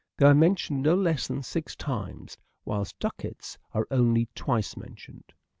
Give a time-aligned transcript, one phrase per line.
[0.17, 5.25] They are mentioned no less than six times whilst" ducats" are only twice mentioned.